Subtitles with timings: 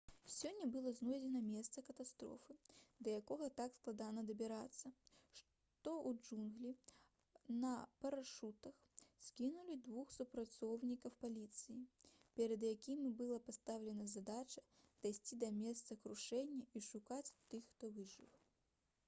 [0.33, 2.55] сёння было знойдзена месца катастрофы
[3.07, 4.89] да яго так складана дабірацца
[5.41, 7.73] што ў джунглі на
[8.05, 8.81] парашутах
[9.27, 11.79] скінулі двух супрацоўнікаў паліцыі
[12.39, 14.63] перад якімі была пастаўлена задача
[15.07, 18.33] дайсці да месца крушэння і шукаць тых хто выжыў